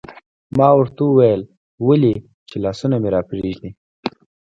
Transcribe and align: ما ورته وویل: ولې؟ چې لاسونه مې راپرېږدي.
ما 0.57 0.67
ورته 0.77 1.01
وویل: 1.05 1.41
ولې؟ 1.87 2.13
چې 2.49 2.55
لاسونه 2.63 2.95
مې 3.01 3.09
راپرېږدي. 3.15 3.69